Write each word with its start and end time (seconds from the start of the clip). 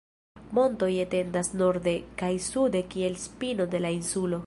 Montoj 0.57 0.89
etendas 1.03 1.53
norde 1.61 1.95
kaj 2.23 2.33
sude 2.49 2.85
kiel 2.95 3.23
spino 3.29 3.73
de 3.75 3.87
la 3.87 3.97
insulo. 4.03 4.39